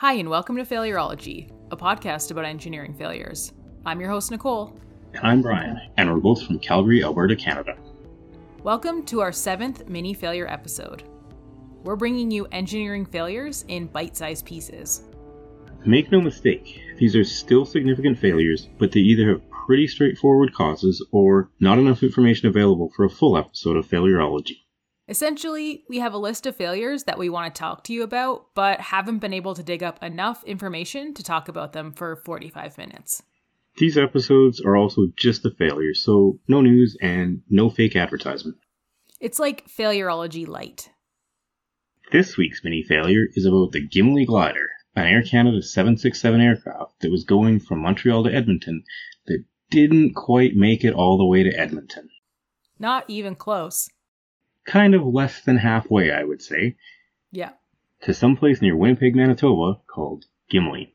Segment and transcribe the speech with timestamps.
[0.00, 3.52] Hi, and welcome to Failurology, a podcast about engineering failures.
[3.84, 4.78] I'm your host, Nicole.
[5.12, 7.76] And I'm Brian, and we're both from Calgary, Alberta, Canada.
[8.62, 11.02] Welcome to our seventh mini failure episode.
[11.82, 15.02] We're bringing you engineering failures in bite sized pieces.
[15.84, 21.04] Make no mistake, these are still significant failures, but they either have pretty straightforward causes
[21.10, 24.58] or not enough information available for a full episode of Failurology.
[25.08, 28.54] Essentially, we have a list of failures that we want to talk to you about,
[28.54, 32.76] but haven't been able to dig up enough information to talk about them for 45
[32.76, 33.22] minutes.
[33.78, 38.58] These episodes are also just the failures, so no news and no fake advertisement.
[39.18, 40.90] It's like Failurology Light.
[42.12, 47.10] This week's mini failure is about the Gimli Glider, an Air Canada 767 aircraft that
[47.10, 48.84] was going from Montreal to Edmonton
[49.26, 52.10] that didn't quite make it all the way to Edmonton.
[52.78, 53.88] Not even close
[54.68, 56.76] kind of less than halfway, I would say.
[57.32, 57.52] Yeah.
[58.02, 60.92] To some place near Winnipeg, Manitoba called Gimli.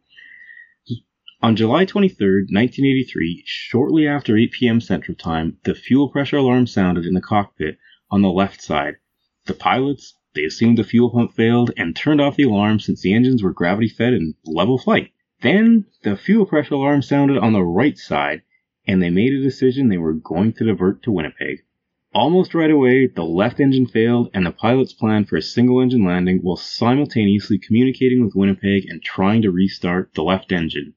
[1.41, 4.79] On July 23, 1983, shortly after 8 p.m.
[4.79, 7.79] Central Time, the fuel pressure alarm sounded in the cockpit
[8.11, 8.97] on the left side.
[9.45, 13.13] The pilots, they assumed the fuel pump failed and turned off the alarm since the
[13.13, 15.11] engines were gravity fed and level flight.
[15.41, 18.43] Then the fuel pressure alarm sounded on the right side,
[18.87, 21.63] and they made a decision they were going to divert to Winnipeg.
[22.13, 26.05] Almost right away, the left engine failed, and the pilots planned for a single engine
[26.05, 30.93] landing while simultaneously communicating with Winnipeg and trying to restart the left engine.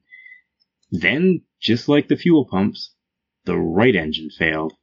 [0.91, 2.93] Then, just like the fuel pumps,
[3.45, 4.73] the right engine failed.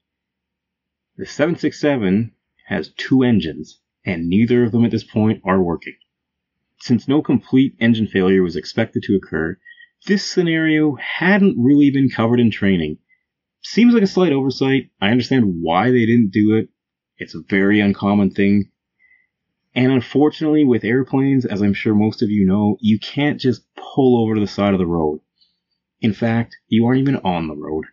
[1.16, 2.32] The 767
[2.66, 5.94] has two engines, and neither of them at this point are working.
[6.80, 9.56] Since no complete engine failure was expected to occur,
[10.06, 12.98] this scenario hadn't really been covered in training,
[13.64, 14.90] seems like a slight oversight.
[15.00, 16.68] I understand why they didn't do it.
[17.16, 18.70] It's a very uncommon thing.
[19.74, 24.22] And unfortunately, with airplanes, as I'm sure most of you know, you can't just pull
[24.22, 25.20] over to the side of the road.
[26.00, 27.86] In fact, you aren't even on the road.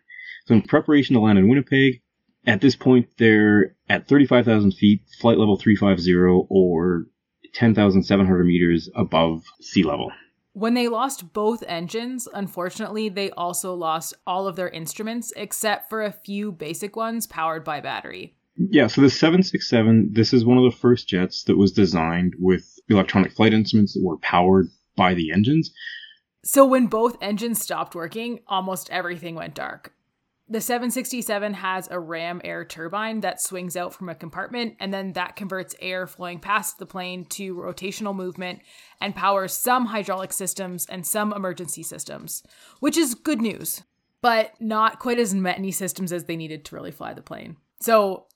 [0.46, 2.02] So, in preparation to land in Winnipeg,
[2.46, 6.12] at this point, they're at 35,000 feet, flight level 350,
[6.48, 7.06] or
[7.54, 10.10] 10,700 meters above sea level.
[10.54, 16.02] When they lost both engines, unfortunately, they also lost all of their instruments except for
[16.02, 18.34] a few basic ones powered by battery.
[18.56, 22.78] Yeah, so the 767, this is one of the first jets that was designed with
[22.90, 25.72] electronic flight instruments that were powered by the engines.
[26.44, 29.94] So when both engines stopped working, almost everything went dark.
[30.52, 35.14] The 767 has a ram air turbine that swings out from a compartment, and then
[35.14, 38.60] that converts air flowing past the plane to rotational movement
[39.00, 42.42] and powers some hydraulic systems and some emergency systems,
[42.80, 43.82] which is good news,
[44.20, 47.56] but not quite as many systems as they needed to really fly the plane.
[47.80, 48.26] So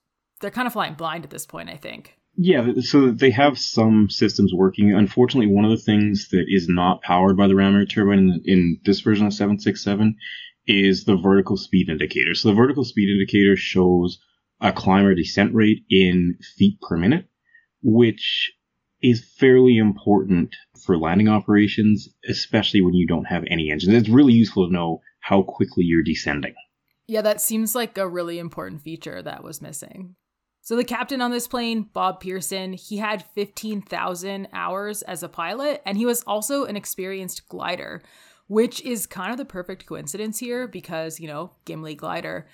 [0.41, 2.17] they're kind of flying blind at this point, I think.
[2.39, 4.95] Yeah, so they have some systems working.
[4.95, 8.43] Unfortunately, one of the things that is not powered by the ram air turbine in,
[8.47, 10.17] in this version of 767
[10.67, 12.35] is the vertical speed indicator.
[12.35, 14.19] So the vertical speed indicator shows
[14.61, 17.27] a climb or descent rate in feet per minute,
[17.83, 18.53] which
[19.03, 23.95] is fairly important for landing operations, especially when you don't have any engines.
[23.95, 26.55] It's really useful to know how quickly you're descending.
[27.07, 30.17] Yeah, that seems like a really important feature that was missing.
[30.63, 35.81] So the captain on this plane, Bob Pearson, he had 15,000 hours as a pilot
[35.87, 38.03] and he was also an experienced glider
[38.49, 42.47] which is kind of the perfect coincidence here because, you know, Gimli glider.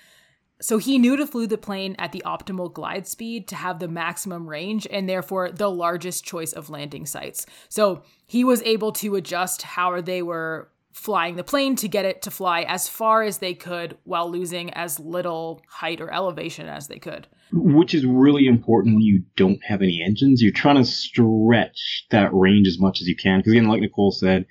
[0.61, 3.87] So he knew to flew the plane at the optimal glide speed to have the
[3.87, 7.45] maximum range and therefore the largest choice of landing sites.
[7.69, 12.21] So he was able to adjust how they were flying the plane to get it
[12.21, 16.87] to fly as far as they could while losing as little height or elevation as
[16.87, 17.27] they could.
[17.51, 20.41] Which is really important when you don't have any engines.
[20.41, 23.39] You're trying to stretch that range as much as you can.
[23.39, 24.45] Because again, like Nicole said,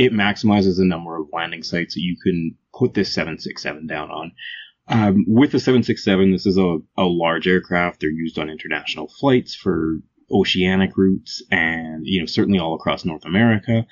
[0.00, 4.32] it maximizes the number of landing sites that you can put this 767 down on.
[4.88, 8.00] Um, with the 767, this is a, a large aircraft.
[8.00, 9.98] They're used on international flights for
[10.32, 13.86] oceanic routes and, you know, certainly all across North America.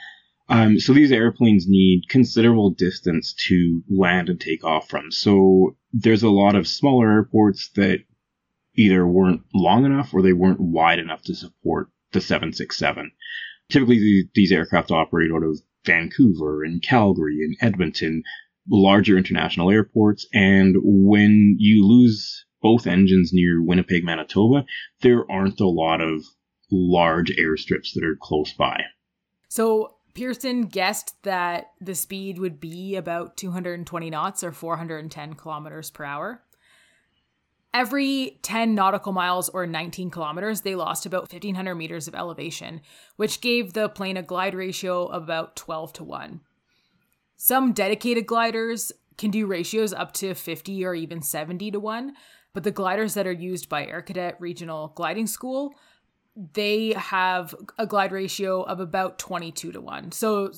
[0.48, 5.12] Um, so these airplanes need considerable distance to land and take off from.
[5.12, 7.98] So there's a lot of smaller airports that
[8.74, 13.12] either weren't long enough or they weren't wide enough to support the 767.
[13.68, 18.22] Typically, these aircraft operate out of Vancouver and Calgary and Edmonton,
[18.70, 20.26] larger international airports.
[20.32, 24.64] And when you lose both engines near Winnipeg, Manitoba,
[25.00, 26.22] there aren't a lot of
[26.70, 28.82] large airstrips that are close by.
[29.48, 36.04] So Pearson guessed that the speed would be about 220 knots or 410 kilometers per
[36.04, 36.42] hour.
[37.74, 42.80] Every 10 nautical miles or 19 kilometers, they lost about 1,500 meters of elevation,
[43.16, 46.40] which gave the plane a glide ratio of about 12 to 1.
[47.36, 52.14] Some dedicated gliders can do ratios up to 50 or even 70 to 1,
[52.54, 55.74] but the gliders that are used by Air Cadet Regional Gliding School,
[56.54, 60.12] they have a glide ratio of about 22 to 1.
[60.12, 60.52] So,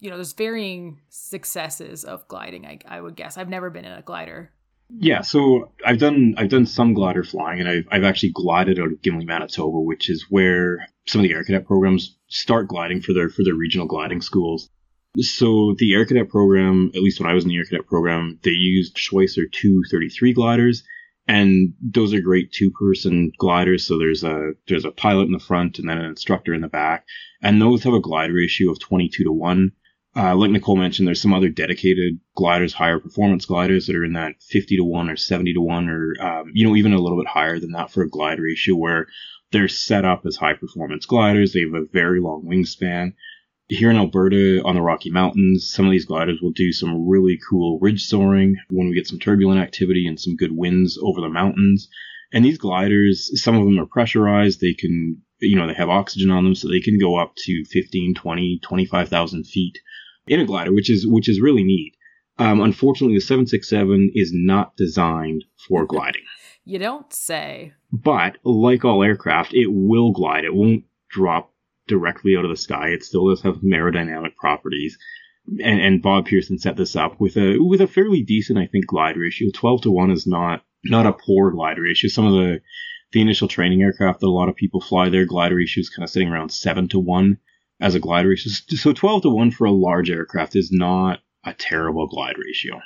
[0.00, 3.36] you know, there's varying successes of gliding, I, I would guess.
[3.36, 4.52] I've never been in a glider.
[4.88, 8.92] Yeah, so I've done I've done some glider flying, and I've I've actually glided out
[8.92, 13.12] of Gimli, Manitoba, which is where some of the air cadet programs start gliding for
[13.12, 14.70] their for their regional gliding schools.
[15.18, 18.38] So the air cadet program, at least when I was in the air cadet program,
[18.42, 20.84] they used Schweizer 233 gliders,
[21.26, 23.86] and those are great two-person gliders.
[23.86, 26.68] So there's a there's a pilot in the front and then an instructor in the
[26.68, 27.06] back,
[27.42, 29.72] and those have a glide ratio of 22 to one.
[30.16, 34.14] Uh, like Nicole mentioned, there's some other dedicated gliders, higher performance gliders that are in
[34.14, 37.18] that 50 to 1 or 70 to 1 or, um, you know, even a little
[37.18, 39.08] bit higher than that for a glide ratio where
[39.52, 41.52] they're set up as high performance gliders.
[41.52, 43.12] They have a very long wingspan.
[43.68, 47.38] Here in Alberta on the Rocky Mountains, some of these gliders will do some really
[47.50, 51.28] cool ridge soaring when we get some turbulent activity and some good winds over the
[51.28, 51.88] mountains.
[52.32, 54.62] And these gliders, some of them are pressurized.
[54.62, 57.64] They can, you know, they have oxygen on them so they can go up to
[57.66, 59.78] 15, 20, 25,000 feet
[60.26, 61.96] in a glider, which is which is really neat.
[62.38, 66.22] Um, unfortunately, the 767 is not designed for gliding.
[66.64, 67.72] You don't say.
[67.92, 70.44] But like all aircraft, it will glide.
[70.44, 71.52] It won't drop
[71.86, 72.88] directly out of the sky.
[72.88, 74.98] It still does have aerodynamic properties.
[75.62, 78.86] And, and Bob Pearson set this up with a with a fairly decent, I think,
[78.86, 79.48] glide ratio.
[79.54, 82.08] Twelve to one is not not a poor glide ratio.
[82.08, 82.60] Some of the
[83.12, 86.02] the initial training aircraft that a lot of people fly, their glide ratio is kind
[86.02, 87.38] of sitting around seven to one
[87.80, 88.52] as a glide ratio.
[88.76, 92.80] So 12 to 1 for a large aircraft is not a terrible glide ratio.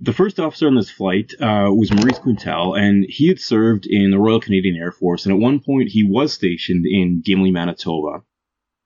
[0.00, 4.10] The first officer on this flight uh, was Maurice Quintal, and he had served in
[4.10, 8.24] the Royal Canadian Air Force, and at one point he was stationed in Gimli, Manitoba.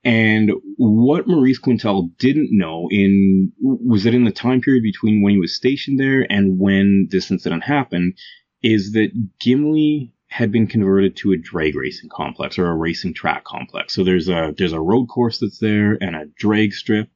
[0.04, 5.32] And what Maurice Quintal didn't know in was that in the time period between when
[5.32, 8.18] he was stationed there and when this incident happened,
[8.62, 9.10] is that
[9.40, 13.94] Gimli had been converted to a drag racing complex or a racing track complex.
[13.94, 17.08] So there's a there's a road course that's there and a drag strip.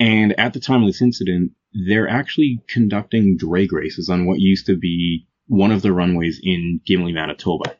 [0.00, 1.52] And at the time of this incident,
[1.86, 6.80] they're actually conducting drag races on what used to be one of the runways in
[6.84, 7.76] Gimli, Manitoba.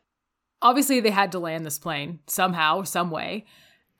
[0.62, 3.46] Obviously, they had to land this plane somehow, some way.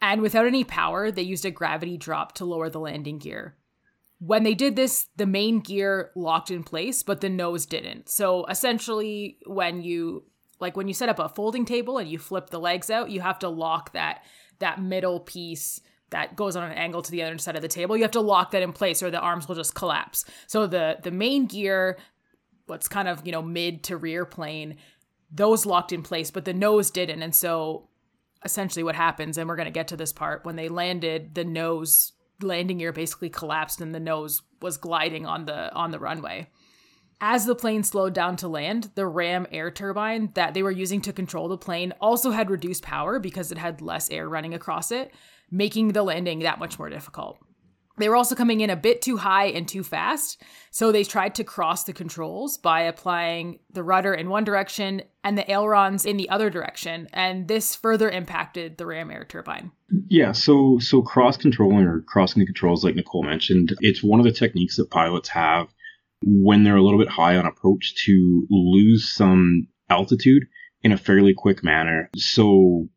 [0.01, 3.57] And without any power, they used a gravity drop to lower the landing gear.
[4.21, 8.09] When they did this, the main gear locked in place, but the nose didn't.
[8.09, 10.23] So essentially, when you
[10.61, 13.21] like when you set up a folding table and you flip the legs out, you
[13.21, 14.23] have to lock that
[14.59, 17.97] that middle piece that goes on an angle to the other side of the table.
[17.97, 20.25] You have to lock that in place or the arms will just collapse.
[20.47, 21.99] So the the main gear,
[22.67, 24.77] what's kind of, you know, mid to rear plane,
[25.31, 27.23] those locked in place, but the nose didn't.
[27.23, 27.89] And so
[28.45, 32.13] essentially what happens, and we're gonna get to this part, when they landed, the nose
[32.41, 36.49] landing gear basically collapsed and the nose was gliding on the on the runway.
[37.21, 41.01] As the plane slowed down to land, the ram air turbine that they were using
[41.03, 44.93] to control the plane also had reduced power because it had less air running across
[44.93, 45.13] it,
[45.51, 47.39] making the landing that much more difficult.
[47.97, 51.35] They were also coming in a bit too high and too fast, so they tried
[51.35, 56.17] to cross the controls by applying the rudder in one direction and the ailerons in
[56.17, 59.73] the other direction, and this further impacted the ram air turbine.
[60.07, 64.25] Yeah, so so cross controlling or crossing the controls, like Nicole mentioned, it's one of
[64.25, 65.67] the techniques that pilots have
[66.23, 70.47] when they're a little bit high on approach to lose some altitude
[70.83, 72.11] in a fairly quick manner.
[72.17, 72.89] So,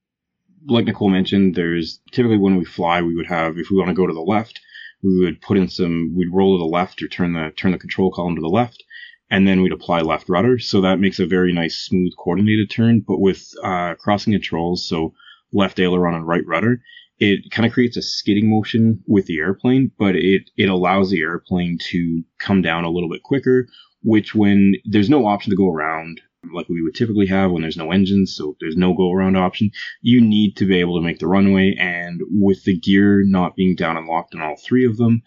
[0.67, 3.95] like Nicole mentioned, there's typically when we fly, we would have, if we want to
[3.95, 4.59] go to the left,
[5.03, 7.77] we would put in some, we'd roll to the left or turn the, turn the
[7.77, 8.83] control column to the left.
[9.29, 10.59] And then we'd apply left rudder.
[10.59, 12.99] So that makes a very nice, smooth, coordinated turn.
[12.99, 15.13] But with uh, crossing controls, so
[15.53, 16.81] left aileron and right rudder,
[17.21, 21.21] it kind of creates a skidding motion with the airplane, but it, it allows the
[21.21, 23.67] airplane to come down a little bit quicker,
[24.01, 26.19] which when there's no option to go around,
[26.51, 29.69] like we would typically have when there's no engines, so there's no go around option,
[30.01, 31.75] you need to be able to make the runway.
[31.79, 35.21] And with the gear not being down and locked in all three of them,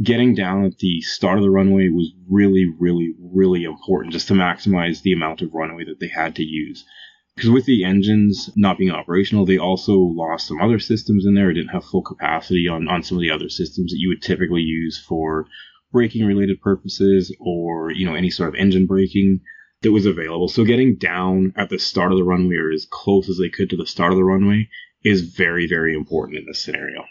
[0.00, 4.34] getting down at the start of the runway was really, really, really important just to
[4.34, 6.84] maximize the amount of runway that they had to use.
[7.40, 11.48] Because with the engines not being operational, they also lost some other systems in there.
[11.48, 14.20] It didn't have full capacity on, on some of the other systems that you would
[14.20, 15.46] typically use for
[15.90, 19.40] braking related purposes or, you know, any sort of engine braking
[19.80, 20.48] that was available.
[20.48, 23.70] So getting down at the start of the runway or as close as they could
[23.70, 24.68] to the start of the runway
[25.02, 27.06] is very, very important in this scenario.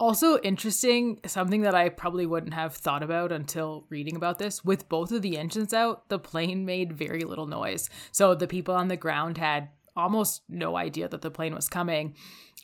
[0.00, 4.64] Also interesting, something that I probably wouldn't have thought about until reading about this.
[4.64, 7.90] With both of the engines out, the plane made very little noise.
[8.10, 12.14] So the people on the ground had almost no idea that the plane was coming.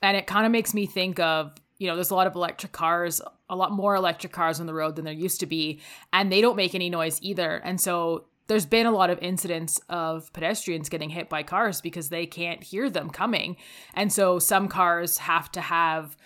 [0.02, 2.72] And it kind of makes me think of, you know, there's a lot of electric
[2.72, 5.82] cars, a lot more electric cars on the road than there used to be,
[6.14, 7.56] and they don't make any noise either.
[7.56, 12.08] And so there's been a lot of incidents of pedestrians getting hit by cars because
[12.08, 13.56] they can't hear them coming.
[13.92, 16.16] And so some cars have to have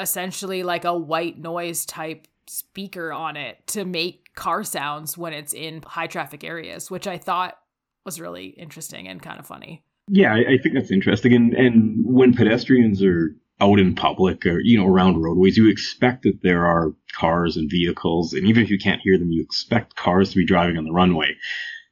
[0.00, 5.54] essentially like a white noise type speaker on it to make car sounds when it's
[5.54, 7.58] in high traffic areas, which I thought
[8.04, 9.84] was really interesting and kind of funny.
[10.08, 11.32] Yeah, I, I think that's interesting.
[11.34, 16.24] And and when pedestrians are out in public or you know around roadways, you expect
[16.24, 19.96] that there are cars and vehicles, and even if you can't hear them, you expect
[19.96, 21.36] cars to be driving on the runway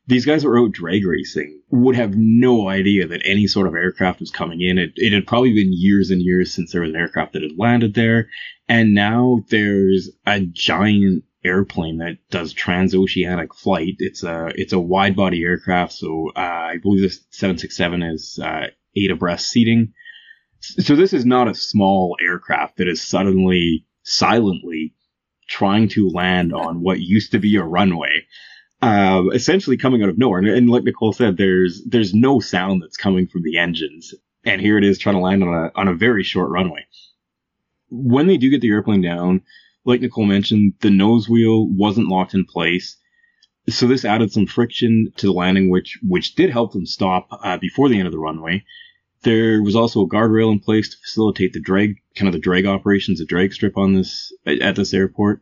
[0.08, 4.20] these guys that out drag racing would have no idea that any sort of aircraft
[4.20, 4.78] was coming in.
[4.78, 7.58] It, it had probably been years and years since there was an aircraft that had
[7.58, 8.30] landed there.
[8.68, 13.96] And now there's a giant airplane that does transoceanic flight.
[13.98, 15.92] It's a, it's a wide body aircraft.
[15.92, 19.92] So, uh, I believe this 767 is, uh, eight abreast seating.
[20.60, 24.94] So this is not a small aircraft that is suddenly, silently
[25.48, 28.24] trying to land on what used to be a runway
[28.80, 30.38] um, essentially coming out of nowhere.
[30.38, 34.60] And, and, like Nicole said, there's there's no sound that's coming from the engines, and
[34.60, 36.86] here it is trying to land on a on a very short runway.
[37.90, 39.42] When they do get the airplane down,
[39.84, 42.96] like Nicole mentioned, the nose wheel wasn't locked in place,
[43.68, 47.58] so this added some friction to the landing, which which did help them stop uh,
[47.58, 48.64] before the end of the runway.
[49.22, 52.66] There was also a guardrail in place to facilitate the drag, kind of the drag
[52.66, 55.40] operations, the drag strip on this at this airport.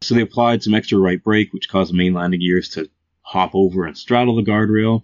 [0.00, 2.88] So they applied some extra right brake, which caused the main landing gears to
[3.22, 5.02] hop over and straddle the guardrail.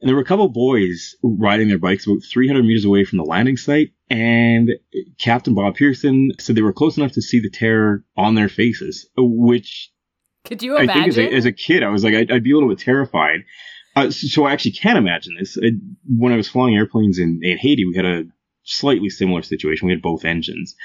[0.00, 3.24] And there were a couple boys riding their bikes about 300 meters away from the
[3.24, 3.92] landing site.
[4.08, 4.70] And
[5.18, 9.08] Captain Bob Pearson said they were close enough to see the terror on their faces,
[9.16, 9.92] which
[10.44, 10.90] could you imagine?
[10.90, 12.68] I think as a, as a kid, I was like, I'd, I'd be a little
[12.68, 13.40] bit terrified.
[13.94, 15.58] Uh, so, so, I actually can imagine this.
[15.62, 15.72] I,
[16.08, 18.24] when I was flying airplanes in, in Haiti, we had a
[18.62, 19.86] slightly similar situation.
[19.86, 20.76] We had both engines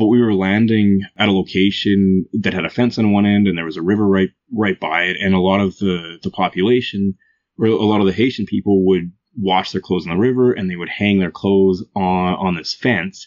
[0.00, 3.58] but we were landing at a location that had a fence on one end and
[3.58, 5.18] there was a river right right by it.
[5.20, 7.18] And a lot of the the population
[7.58, 10.70] or a lot of the Haitian people would wash their clothes in the river and
[10.70, 13.26] they would hang their clothes on on this fence.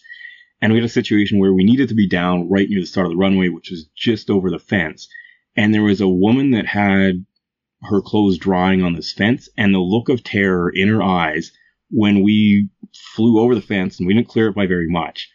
[0.62, 3.06] And we had a situation where we needed to be down right near the start
[3.06, 5.08] of the runway which was just over the fence.
[5.56, 7.24] And there was a woman that had
[7.84, 11.52] her clothes drying on this fence and the look of terror in her eyes
[11.92, 12.70] when we
[13.16, 15.30] flew over the fence and we didn't clear it by very much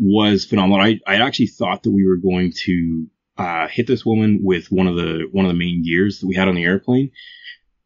[0.00, 0.84] was phenomenal.
[0.84, 4.86] I, I actually thought that we were going to uh, hit this woman with one
[4.86, 7.10] of the one of the main gears that we had on the airplane.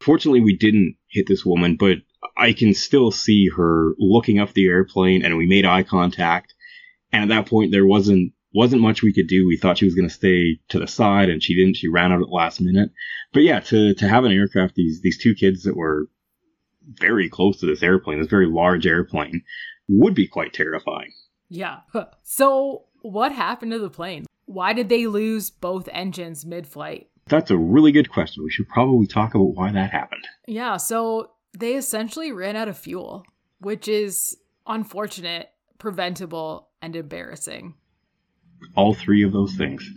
[0.01, 1.99] Fortunately, we didn't hit this woman, but
[2.37, 6.55] I can still see her looking up the airplane, and we made eye contact.
[7.13, 9.47] And at that point, there wasn't wasn't much we could do.
[9.47, 11.77] We thought she was going to stay to the side, and she didn't.
[11.77, 12.91] She ran out at the last minute.
[13.33, 16.09] But yeah, to to have an aircraft, these these two kids that were
[17.01, 19.43] very close to this airplane, this very large airplane,
[19.89, 21.13] would be quite terrifying.
[21.49, 21.81] Yeah.
[22.23, 24.25] So, what happened to the plane?
[24.47, 27.09] Why did they lose both engines mid flight?
[27.27, 28.43] That's a really good question.
[28.43, 30.27] We should probably talk about why that happened.
[30.47, 30.79] Yeah.
[30.79, 33.25] So, they essentially ran out of fuel,
[33.59, 34.37] which is
[34.67, 37.75] unfortunate, preventable, and embarrassing.
[38.75, 39.89] All three of those things.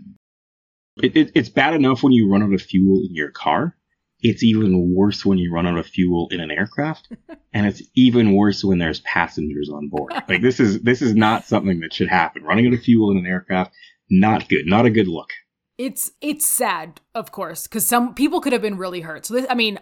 [1.02, 3.77] It, it, it's bad enough when you run out of fuel in your car
[4.22, 7.12] it's even worse when you run out of fuel in an aircraft
[7.54, 10.14] and it's even worse when there's passengers on board.
[10.28, 12.44] Like this is this is not something that should happen.
[12.44, 13.74] Running out of fuel in an aircraft
[14.10, 14.66] not good.
[14.66, 15.30] Not a good look.
[15.78, 19.26] It's it's sad of course because some people could have been really hurt.
[19.26, 19.80] So this i mean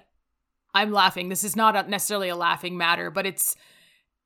[0.74, 1.30] i'm laughing.
[1.30, 3.56] This is not necessarily a laughing matter but it's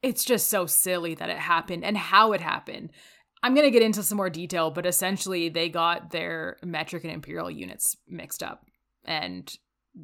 [0.02, 2.92] it's just so silly that it happened and how it happened.
[3.42, 7.14] I'm going to get into some more detail but essentially they got their metric and
[7.14, 8.66] imperial units mixed up.
[9.06, 9.56] And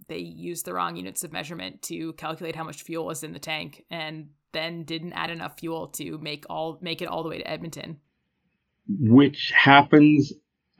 [0.07, 3.39] they used the wrong units of measurement to calculate how much fuel was in the
[3.39, 7.37] tank and then didn't add enough fuel to make all make it all the way
[7.37, 7.97] to Edmonton.
[8.87, 10.31] Which happens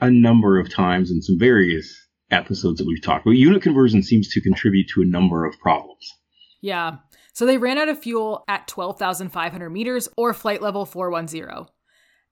[0.01, 3.38] a number of times in some various episodes that we've talked about.
[3.38, 6.13] Unit conversion seems to contribute to a number of problems.
[6.62, 6.98] Yeah.
[7.34, 11.67] So they ran out of fuel at 12,500 meters or flight level 410.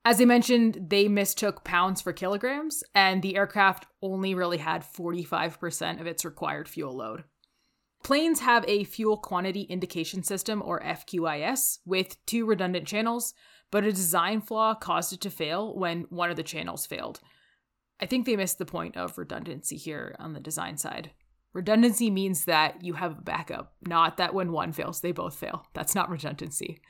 [0.06, 6.02] As I mentioned, they mistook pounds for kilograms, and the aircraft only really had 45%
[6.02, 7.24] of its required fuel load.
[8.04, 13.34] Planes have a fuel quantity indication system, or FQIS, with two redundant channels,
[13.72, 17.22] but a design flaw caused it to fail when one of the channels failed.
[18.02, 21.12] I think they missed the point of redundancy here on the design side.
[21.54, 25.66] Redundancy means that you have a backup, not that when one fails, they both fail.
[25.74, 26.82] That's not redundancy.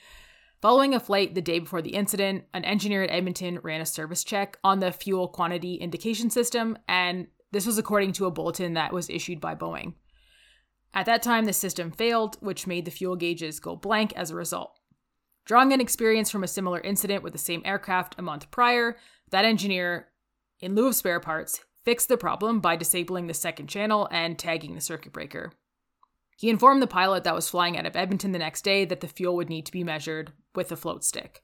[0.63, 4.23] Following a flight the day before the incident, an engineer at Edmonton ran a service
[4.23, 8.93] check on the fuel quantity indication system, and this was according to a bulletin that
[8.93, 9.95] was issued by Boeing.
[10.93, 14.35] At that time, the system failed, which made the fuel gauges go blank as a
[14.35, 14.79] result.
[15.43, 18.95] Drawing an experience from a similar incident with the same aircraft a month prior,
[19.31, 20.07] that engineer,
[20.61, 24.75] in lieu of spare parts, fixed the problem by disabling the second channel and tagging
[24.75, 25.51] the circuit breaker.
[26.37, 29.07] He informed the pilot that was flying out of Edmonton the next day that the
[29.07, 31.43] fuel would need to be measured with a float stick.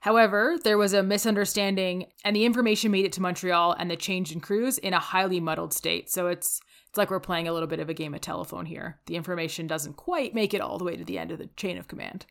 [0.00, 4.32] However, there was a misunderstanding, and the information made it to Montreal and the change
[4.32, 6.10] in crews in a highly muddled state.
[6.10, 9.00] So it's it's like we're playing a little bit of a game of telephone here.
[9.06, 11.78] The information doesn't quite make it all the way to the end of the chain
[11.78, 12.26] of command.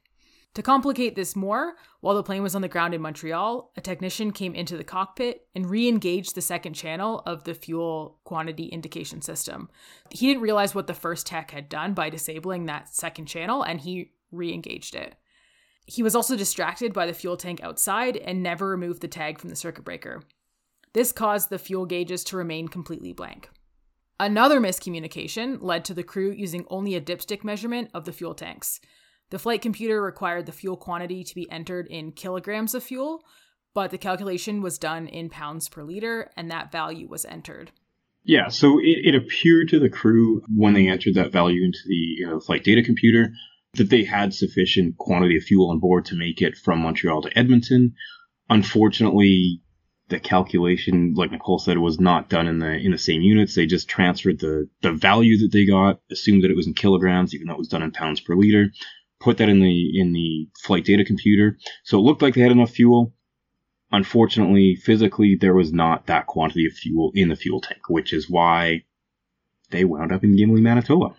[0.55, 4.31] To complicate this more, while the plane was on the ground in Montreal, a technician
[4.31, 9.21] came into the cockpit and re engaged the second channel of the fuel quantity indication
[9.21, 9.69] system.
[10.11, 13.81] He didn't realize what the first tech had done by disabling that second channel, and
[13.81, 15.15] he re engaged it.
[15.87, 19.49] He was also distracted by the fuel tank outside and never removed the tag from
[19.49, 20.21] the circuit breaker.
[20.93, 23.49] This caused the fuel gauges to remain completely blank.
[24.19, 28.79] Another miscommunication led to the crew using only a dipstick measurement of the fuel tanks.
[29.33, 33.23] The flight computer required the fuel quantity to be entered in kilograms of fuel,
[33.73, 37.71] but the calculation was done in pounds per liter, and that value was entered.
[38.23, 41.95] Yeah, so it, it appeared to the crew when they entered that value into the
[41.95, 43.31] you know, flight data computer
[43.73, 47.35] that they had sufficient quantity of fuel on board to make it from Montreal to
[47.35, 47.95] Edmonton.
[48.51, 49.63] Unfortunately,
[50.09, 53.55] the calculation, like Nicole said, was not done in the in the same units.
[53.55, 57.33] They just transferred the the value that they got, assumed that it was in kilograms,
[57.33, 58.69] even though it was done in pounds per liter,
[59.23, 61.57] put that in the in the flight data computer.
[61.83, 63.13] So it looked like they had enough fuel.
[63.91, 68.29] Unfortunately, physically, there was not that quantity of fuel in the fuel tank, which is
[68.29, 68.83] why
[69.69, 71.15] they wound up in Gimli, Manitoba.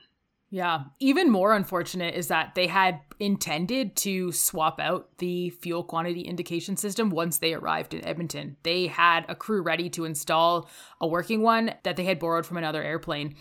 [0.50, 0.84] Yeah.
[1.00, 6.76] Even more unfortunate is that they had intended to swap out the fuel quantity indication
[6.76, 8.56] system once they arrived in Edmonton.
[8.62, 10.68] They had a crew ready to install
[11.00, 13.34] a working one that they had borrowed from another airplane.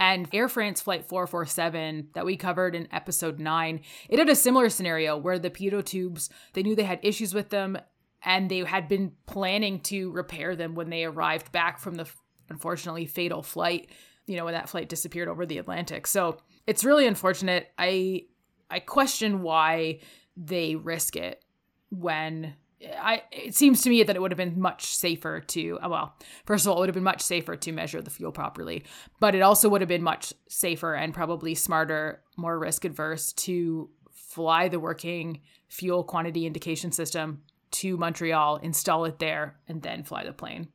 [0.00, 4.70] And Air France Flight 447 that we covered in episode 9, it had a similar
[4.70, 7.76] scenario where the pitot tubes, they knew they had issues with them
[8.22, 12.08] and they had been planning to repair them when they arrived back from the
[12.48, 13.90] unfortunately fatal flight,
[14.26, 16.06] you know, when that flight disappeared over the Atlantic.
[16.06, 17.68] So, it's really unfortunate.
[17.78, 18.26] I
[18.70, 20.00] I question why
[20.36, 21.44] they risk it
[21.90, 25.88] when I it seems to me that it would have been much safer to uh,
[25.88, 26.14] well,
[26.46, 28.84] first of all, it would have been much safer to measure the fuel properly,
[29.18, 33.90] but it also would have been much safer and probably smarter, more risk adverse to
[34.12, 40.24] fly the working fuel quantity indication system to Montreal, install it there, and then fly
[40.24, 40.68] the plane.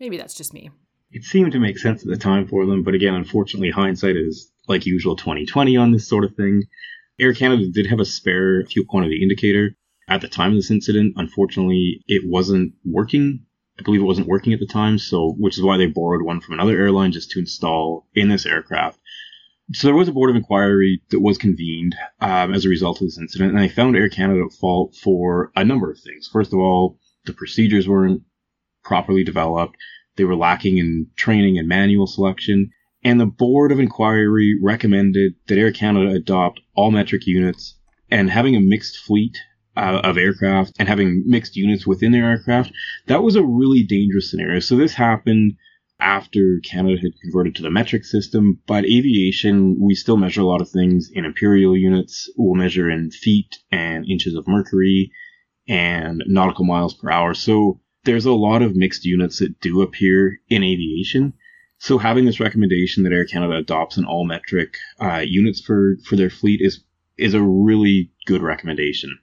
[0.00, 0.70] Maybe that's just me.
[1.12, 4.50] It seemed to make sense at the time for them, but again, unfortunately, hindsight is
[4.66, 6.64] like usual 2020 on this sort of thing.
[7.20, 9.76] Air Canada did have a spare fuel quantity indicator
[10.08, 13.46] at the time of this incident, unfortunately, it wasn't working.
[13.78, 16.40] I believe it wasn't working at the time, so which is why they borrowed one
[16.40, 18.98] from another airline just to install in this aircraft.
[19.72, 23.06] So there was a board of inquiry that was convened um, as a result of
[23.06, 26.28] this incident, and they found Air Canada at fault for a number of things.
[26.30, 28.22] First of all, the procedures weren't
[28.84, 29.76] properly developed.
[30.16, 32.70] They were lacking in training and manual selection.
[33.02, 37.76] And the board of inquiry recommended that Air Canada adopt all metric units
[38.10, 39.38] and having a mixed fleet
[39.76, 42.72] uh, of aircraft and having mixed units within their aircraft,
[43.06, 44.60] that was a really dangerous scenario.
[44.60, 45.56] So this happened
[46.00, 50.60] after Canada had converted to the metric system, but aviation, we still measure a lot
[50.60, 52.30] of things in imperial units.
[52.36, 55.12] We'll measure in feet and inches of mercury
[55.68, 57.34] and nautical miles per hour.
[57.34, 61.32] So there's a lot of mixed units that do appear in aviation.
[61.78, 66.16] So having this recommendation that Air Canada adopts an all metric uh, units for, for
[66.16, 66.84] their fleet is
[67.16, 69.16] is a really good recommendation.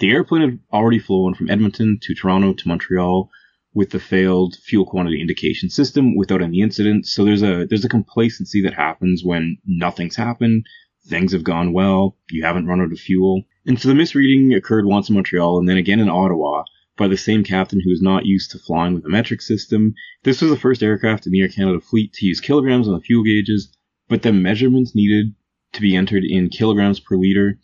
[0.00, 3.30] The airplane had already flown from Edmonton to Toronto to Montreal
[3.74, 7.06] with the failed fuel quantity indication system without any incident.
[7.06, 10.64] So there's a there's a complacency that happens when nothing's happened,
[11.06, 13.42] things have gone well, you haven't run out of fuel.
[13.66, 16.64] And so the misreading occurred once in Montreal and then again in Ottawa
[16.96, 19.94] by the same captain who is not used to flying with a metric system.
[20.22, 23.00] This was the first aircraft in the Air Canada fleet to use kilograms on the
[23.00, 23.70] fuel gauges,
[24.08, 25.34] but the measurements needed
[25.74, 27.58] to be entered in kilograms per liter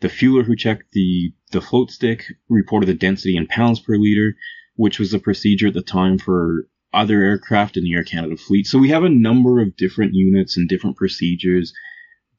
[0.00, 4.34] the fueler who checked the, the float stick reported the density in pounds per liter,
[4.74, 8.66] which was a procedure at the time for other aircraft in the Air Canada fleet.
[8.66, 11.72] So we have a number of different units and different procedures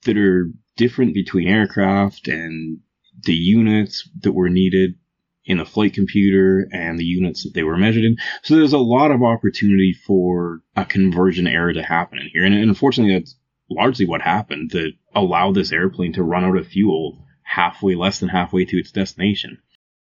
[0.03, 2.79] that are different between aircraft and
[3.23, 4.95] the units that were needed
[5.45, 8.17] in the flight computer and the units that they were measured in.
[8.43, 12.43] So there's a lot of opportunity for a conversion error to happen in here.
[12.43, 13.35] And unfortunately, that's
[13.69, 18.29] largely what happened that allowed this airplane to run out of fuel halfway, less than
[18.29, 19.57] halfway to its destination.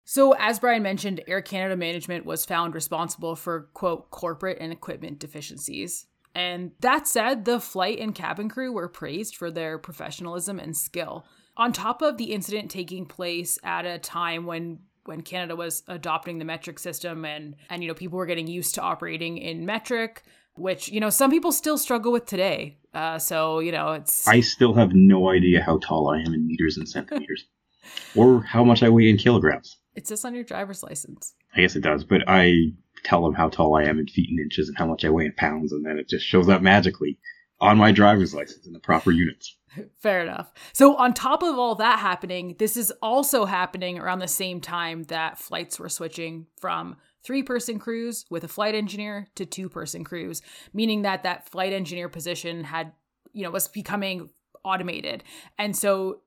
[0.04, 5.20] So, as Brian mentioned, Air Canada management was found responsible for, quote, corporate and equipment
[5.20, 6.06] deficiencies.
[6.36, 11.26] And that said, the flight and cabin crew were praised for their professionalism and skill.
[11.58, 16.40] On top of the incident taking place at a time when when Canada was adopting
[16.40, 20.24] the metric system and and you know people were getting used to operating in metric,
[20.56, 22.78] which you know some people still struggle with today.
[22.94, 24.28] Uh, so you know it's.
[24.28, 27.46] I still have no idea how tall I am in meters and centimeters,
[28.16, 29.78] or how much I weigh in kilograms.
[29.96, 31.34] It says on your driver's license.
[31.56, 34.40] I guess it does, but I tell them how tall I am in feet and
[34.40, 37.18] inches and how much I weigh in pounds, and then it just shows up magically
[37.60, 39.58] on my driver's license in the proper units.
[40.00, 40.52] Fair enough.
[40.74, 45.04] So, on top of all that happening, this is also happening around the same time
[45.04, 50.04] that flights were switching from three person crews with a flight engineer to two person
[50.04, 50.42] crews,
[50.74, 52.92] meaning that that flight engineer position had,
[53.34, 54.30] you know, was becoming
[54.64, 55.24] automated.
[55.58, 56.22] And so,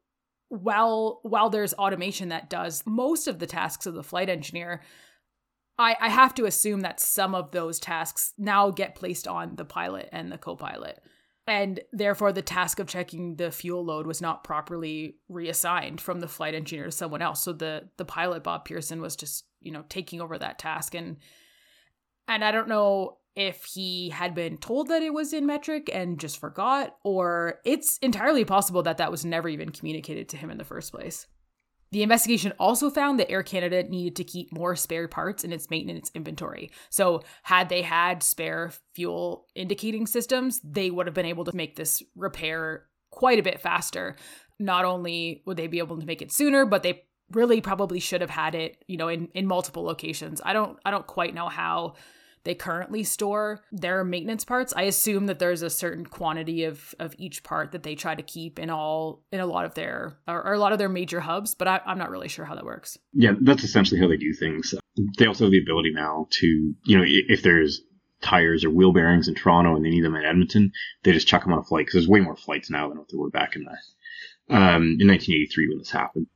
[0.49, 4.83] while while there's automation that does most of the tasks of the flight engineer,
[5.79, 9.65] I, I have to assume that some of those tasks now get placed on the
[9.65, 11.01] pilot and the co-pilot
[11.49, 16.29] and therefore the task of checking the fuel load was not properly reassigned from the
[16.29, 19.85] flight engineer to someone else so the the pilot bob pearson was just you know
[19.89, 21.17] taking over that task and
[22.27, 26.19] and i don't know if he had been told that it was in metric and
[26.19, 30.59] just forgot or it's entirely possible that that was never even communicated to him in
[30.59, 31.27] the first place
[31.91, 35.71] the investigation also found that Air Canada needed to keep more spare parts in its
[35.71, 36.71] maintenance inventory.
[36.91, 41.77] So, had they had spare fuel indicating systems, they would have been able to make
[41.77, 44.17] this repair quite a bit faster.
[44.59, 48.21] Not only would they be able to make it sooner, but they really probably should
[48.21, 50.41] have had it, you know, in in multiple locations.
[50.45, 51.95] I don't I don't quite know how
[52.45, 54.73] they currently store their maintenance parts.
[54.75, 58.23] I assume that there's a certain quantity of of each part that they try to
[58.23, 61.21] keep in all in a lot of their or, or a lot of their major
[61.21, 62.99] hubs, but I, I'm not really sure how that works.
[63.13, 64.75] Yeah, that's essentially how they do things.
[65.19, 66.47] They also have the ability now to,
[66.85, 67.83] you know, if there's
[68.21, 70.73] tires or wheel bearings in Toronto and they need them in Edmonton,
[71.05, 73.09] they just chuck them on a flight because there's way more flights now than what
[73.11, 76.27] there were back in the um, in 1983 when this happened.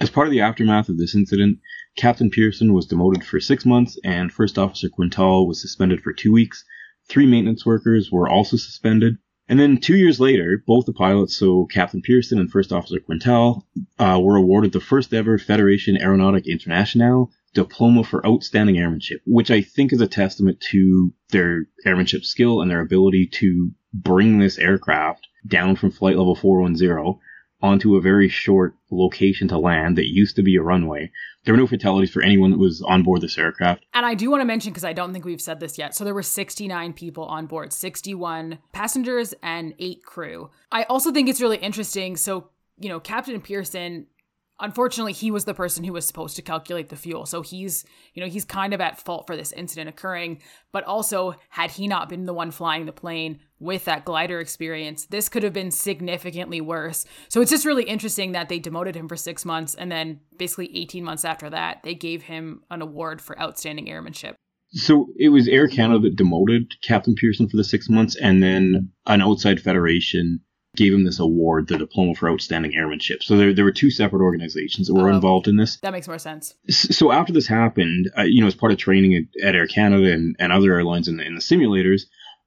[0.00, 1.60] As part of the aftermath of this incident,
[1.96, 6.32] Captain Pearson was demoted for six months, and First Officer Quintal was suspended for two
[6.32, 6.64] weeks.
[7.08, 9.18] Three maintenance workers were also suspended.
[9.48, 13.68] And then two years later, both the pilots, so Captain Pearson and First Officer Quintal,
[13.98, 19.60] uh, were awarded the first ever Federation Aeronautique Internationale Diploma for Outstanding Airmanship, which I
[19.60, 25.28] think is a testament to their airmanship skill and their ability to bring this aircraft
[25.46, 27.20] down from flight level 410
[27.64, 31.10] onto a very short location to land that used to be a runway.
[31.44, 33.86] There were no fatalities for anyone that was on board this aircraft.
[33.94, 36.04] And I do want to mention, because I don't think we've said this yet, so
[36.04, 40.50] there were 69 people on board, 61 passengers and eight crew.
[40.70, 42.18] I also think it's really interesting.
[42.18, 44.08] So, you know, Captain Pearson
[44.60, 48.22] unfortunately he was the person who was supposed to calculate the fuel so he's you
[48.22, 52.08] know he's kind of at fault for this incident occurring but also had he not
[52.08, 56.60] been the one flying the plane with that glider experience this could have been significantly
[56.60, 60.20] worse so it's just really interesting that they demoted him for 6 months and then
[60.36, 64.36] basically 18 months after that they gave him an award for outstanding airmanship
[64.76, 68.90] so it was Air Canada that demoted Captain Pearson for the 6 months and then
[69.06, 70.40] an outside federation
[70.76, 73.22] gave him this award, the Diploma for Outstanding Airmanship.
[73.22, 75.76] So there, there were two separate organizations that were oh, involved in this.
[75.78, 76.54] That makes more sense.
[76.68, 80.12] So after this happened, uh, you know, as part of training at, at Air Canada
[80.12, 82.02] and, and other airlines in the, in the simulators,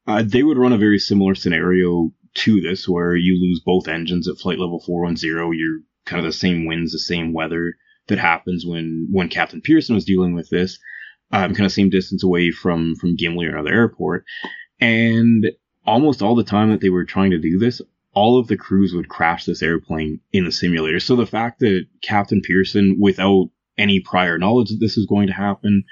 [0.08, 4.28] uh, they would run a very similar scenario to this, where you lose both engines
[4.28, 5.54] at flight level 410.
[5.54, 7.76] You're kind of the same winds, the same weather
[8.08, 10.80] that happens when when Captain Pearson was dealing with this,
[11.32, 14.24] um, kind of same distance away from from Gimli or another airport,
[14.80, 15.46] and
[15.86, 17.82] almost all the time that they were trying to do this,
[18.14, 21.00] all of the crews would crash this airplane in the simulator.
[21.00, 25.34] So the fact that Captain Pearson, without any prior knowledge that this was going to
[25.34, 25.84] happen,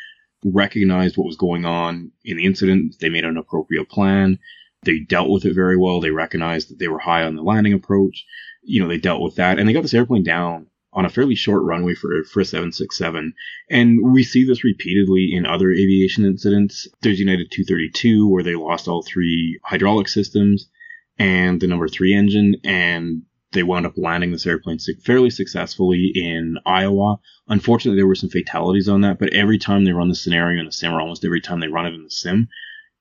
[0.45, 4.39] recognized what was going on in the incident, they made an appropriate plan.
[4.83, 5.99] They dealt with it very well.
[5.99, 8.25] They recognized that they were high on the landing approach.
[8.63, 11.35] You know, they dealt with that and they got this airplane down on a fairly
[11.35, 13.33] short runway for, for a 767.
[13.69, 16.87] And we see this repeatedly in other aviation incidents.
[17.01, 20.69] There's United 232 where they lost all three hydraulic systems
[21.17, 23.23] and the number three engine, and
[23.55, 27.17] they wound up landing this airplane fairly successfully in Iowa.
[27.47, 30.67] Unfortunately, there were some fatalities on that, but every time they run the scenario in
[30.67, 32.47] the sim, or almost every time they run it in the sim,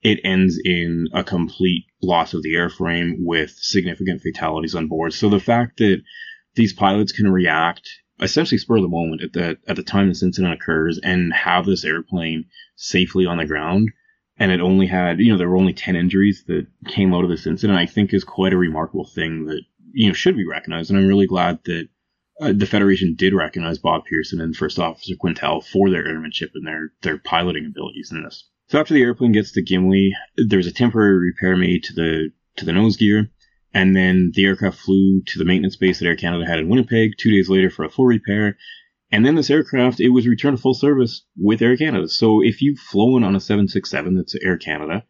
[0.01, 5.13] it ends in a complete loss of the airframe with significant fatalities on board.
[5.13, 6.01] So the fact that
[6.55, 7.89] these pilots can react
[8.21, 11.67] essentially spur of the moment at the at the time this incident occurs and have
[11.67, 12.45] this airplane
[12.77, 13.91] safely on the ground
[14.37, 17.31] and it only had, you know, there were only 10 injuries that came out of
[17.31, 19.63] this incident, I think is quite a remarkable thing that,
[19.95, 20.91] you know, should be recognized.
[20.91, 21.89] And I'm really glad that
[22.41, 26.67] uh, the Federation did recognize Bob Pearson and First Officer Quintal for their airmanship and
[26.67, 28.49] their, their piloting abilities in this.
[28.69, 32.65] So after the airplane gets to Gimli, there's a temporary repair made to the to
[32.65, 33.31] the nose gear,
[33.73, 37.13] and then the aircraft flew to the maintenance base that Air Canada had in Winnipeg
[37.19, 38.57] two days later for a full repair.
[39.11, 42.09] And then this aircraft, it was returned to full service with Air Canada.
[42.09, 45.05] So if you've flown on a 767 that's Air Canada,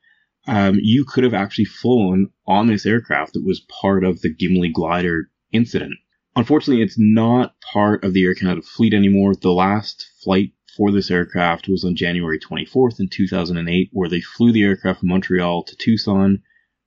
[0.46, 4.68] um, you could have actually flown on this aircraft that was part of the Gimli
[4.68, 5.94] glider incident.
[6.36, 9.34] Unfortunately, it's not part of the Air Canada fleet anymore.
[9.34, 14.52] The last flight for this aircraft was on January 24th in 2008, where they flew
[14.52, 16.42] the aircraft from Montreal to Tucson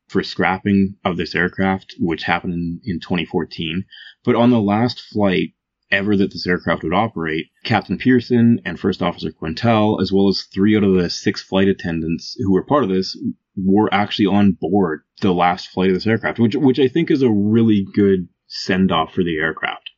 [0.08, 3.86] for scrapping of this aircraft, which happened in, in 2014.
[4.24, 5.54] But on the last flight
[5.90, 10.44] ever that this aircraft would operate, Captain Pearson and First Officer Quintal, as well as
[10.44, 13.18] three out of the six flight attendants who were part of this,
[13.58, 17.22] were actually on board the last flight of this aircraft, which which I think is
[17.22, 19.90] a really good send off for the aircraft.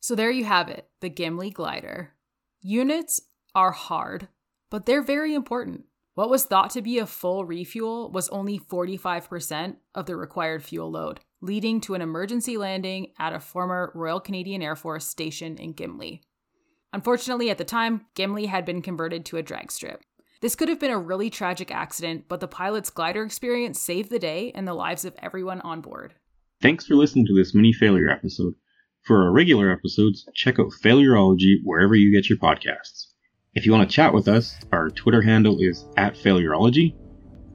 [0.00, 2.12] So there you have it, the Gimli glider.
[2.60, 3.20] Units
[3.54, 4.28] are hard,
[4.70, 5.84] but they're very important.
[6.14, 10.90] What was thought to be a full refuel was only 45% of the required fuel
[10.90, 15.72] load, leading to an emergency landing at a former Royal Canadian Air Force station in
[15.72, 16.22] Gimli.
[16.92, 20.02] Unfortunately, at the time, Gimli had been converted to a drag strip.
[20.40, 24.18] This could have been a really tragic accident, but the pilot's glider experience saved the
[24.18, 26.14] day and the lives of everyone on board.
[26.60, 28.54] Thanks for listening to this mini failure episode.
[29.02, 33.06] For our regular episodes, check out Failurology wherever you get your podcasts.
[33.54, 36.94] If you want to chat with us, our Twitter handle is at Failurology,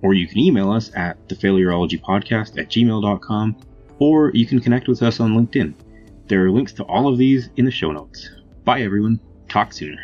[0.01, 3.57] or you can email us at thefailurologypodcast at gmail.com,
[3.99, 5.75] or you can connect with us on LinkedIn.
[6.27, 8.29] There are links to all of these in the show notes.
[8.63, 9.19] Bye, everyone.
[9.49, 9.97] Talk soon.